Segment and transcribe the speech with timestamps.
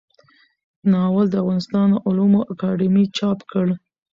[0.91, 3.65] ناول د افغانستان علومو اکاډمۍ چاپ کړ.